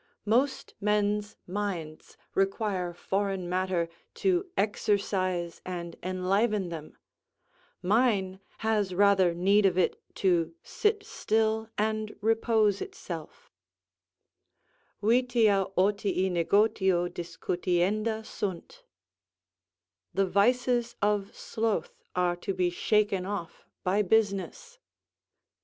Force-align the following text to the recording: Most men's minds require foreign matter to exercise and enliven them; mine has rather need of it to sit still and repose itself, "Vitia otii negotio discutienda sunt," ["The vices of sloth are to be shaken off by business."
Most 0.25 0.73
men's 0.81 1.37
minds 1.45 2.17
require 2.33 2.91
foreign 2.91 3.47
matter 3.47 3.87
to 4.15 4.47
exercise 4.57 5.61
and 5.63 5.95
enliven 6.01 6.69
them; 6.69 6.97
mine 7.83 8.39
has 8.65 8.95
rather 8.95 9.35
need 9.35 9.67
of 9.67 9.77
it 9.77 10.01
to 10.15 10.55
sit 10.63 11.05
still 11.05 11.69
and 11.77 12.15
repose 12.19 12.81
itself, 12.81 13.51
"Vitia 15.03 15.67
otii 15.77 16.31
negotio 16.31 17.07
discutienda 17.13 18.23
sunt," 18.25 18.83
["The 20.15 20.25
vices 20.25 20.95
of 21.03 21.35
sloth 21.35 22.01
are 22.15 22.35
to 22.37 22.55
be 22.55 22.71
shaken 22.71 23.27
off 23.27 23.67
by 23.83 24.01
business." 24.01 24.79